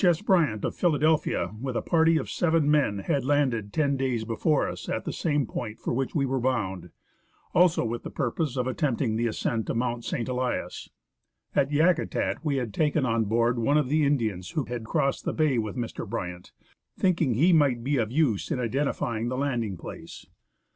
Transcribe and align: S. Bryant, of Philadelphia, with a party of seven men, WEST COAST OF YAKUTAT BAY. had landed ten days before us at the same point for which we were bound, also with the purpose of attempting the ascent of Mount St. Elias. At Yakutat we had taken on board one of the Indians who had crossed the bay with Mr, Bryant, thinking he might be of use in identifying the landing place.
S. 0.03 0.19
Bryant, 0.23 0.65
of 0.65 0.73
Philadelphia, 0.73 1.51
with 1.61 1.75
a 1.77 1.81
party 1.83 2.17
of 2.17 2.27
seven 2.27 2.71
men, 2.71 2.71
WEST 2.71 2.73
COAST 2.73 2.89
OF 2.89 2.97
YAKUTAT 2.97 3.07
BAY. 3.07 3.13
had 3.13 3.23
landed 3.43 3.71
ten 3.73 3.97
days 3.97 4.25
before 4.25 4.67
us 4.67 4.89
at 4.89 5.05
the 5.05 5.13
same 5.13 5.45
point 5.45 5.77
for 5.79 5.93
which 5.93 6.15
we 6.15 6.25
were 6.25 6.39
bound, 6.39 6.89
also 7.53 7.85
with 7.85 8.01
the 8.01 8.09
purpose 8.09 8.57
of 8.57 8.65
attempting 8.65 9.15
the 9.15 9.27
ascent 9.27 9.69
of 9.69 9.77
Mount 9.77 10.03
St. 10.03 10.27
Elias. 10.27 10.89
At 11.55 11.69
Yakutat 11.69 12.39
we 12.43 12.55
had 12.55 12.73
taken 12.73 13.05
on 13.05 13.25
board 13.25 13.59
one 13.59 13.77
of 13.77 13.89
the 13.89 14.03
Indians 14.03 14.49
who 14.49 14.65
had 14.65 14.85
crossed 14.85 15.23
the 15.23 15.33
bay 15.33 15.59
with 15.59 15.75
Mr, 15.77 16.09
Bryant, 16.09 16.51
thinking 16.97 17.35
he 17.35 17.53
might 17.53 17.83
be 17.83 17.97
of 17.97 18.11
use 18.11 18.49
in 18.49 18.59
identifying 18.59 19.27
the 19.27 19.37
landing 19.37 19.77
place. 19.77 20.25